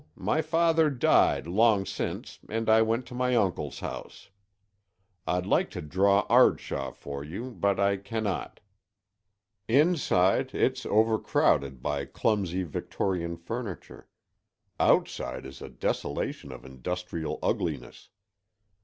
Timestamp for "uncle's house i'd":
3.35-5.45